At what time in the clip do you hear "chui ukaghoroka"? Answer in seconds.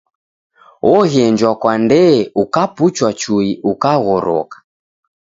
3.19-4.57